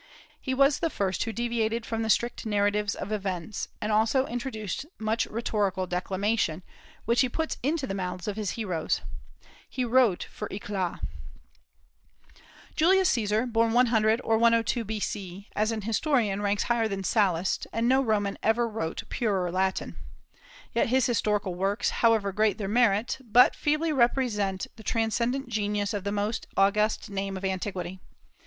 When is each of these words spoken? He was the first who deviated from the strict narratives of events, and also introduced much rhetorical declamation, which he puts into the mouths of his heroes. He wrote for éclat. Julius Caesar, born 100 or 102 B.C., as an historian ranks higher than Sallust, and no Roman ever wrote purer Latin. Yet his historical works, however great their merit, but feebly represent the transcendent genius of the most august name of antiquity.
He 0.39 0.55
was 0.55 0.79
the 0.79 0.89
first 0.89 1.21
who 1.25 1.31
deviated 1.31 1.85
from 1.85 2.01
the 2.01 2.09
strict 2.09 2.43
narratives 2.43 2.95
of 2.95 3.11
events, 3.11 3.67
and 3.79 3.91
also 3.91 4.25
introduced 4.25 4.87
much 4.97 5.27
rhetorical 5.27 5.85
declamation, 5.85 6.63
which 7.05 7.21
he 7.21 7.29
puts 7.29 7.57
into 7.61 7.85
the 7.85 7.93
mouths 7.93 8.27
of 8.27 8.35
his 8.35 8.53
heroes. 8.57 9.01
He 9.69 9.85
wrote 9.85 10.23
for 10.23 10.49
éclat. 10.49 11.01
Julius 12.75 13.09
Caesar, 13.09 13.45
born 13.45 13.73
100 13.73 14.19
or 14.23 14.39
102 14.39 14.83
B.C., 14.83 15.47
as 15.55 15.71
an 15.71 15.81
historian 15.81 16.41
ranks 16.41 16.63
higher 16.63 16.87
than 16.87 17.03
Sallust, 17.03 17.67
and 17.71 17.87
no 17.87 18.01
Roman 18.01 18.39
ever 18.41 18.67
wrote 18.67 19.03
purer 19.09 19.51
Latin. 19.51 19.97
Yet 20.73 20.87
his 20.87 21.05
historical 21.05 21.53
works, 21.53 21.91
however 21.91 22.31
great 22.31 22.57
their 22.57 22.67
merit, 22.67 23.19
but 23.21 23.55
feebly 23.55 23.93
represent 23.93 24.65
the 24.77 24.81
transcendent 24.83 25.49
genius 25.49 25.93
of 25.93 26.05
the 26.05 26.11
most 26.11 26.47
august 26.57 27.11
name 27.11 27.37
of 27.37 27.45
antiquity. 27.45 27.99